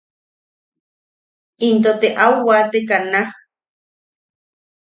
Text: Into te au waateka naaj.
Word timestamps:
Into 1.67 1.91
te 1.99 2.07
au 2.25 2.35
waateka 2.47 2.97
naaj. 3.11 3.29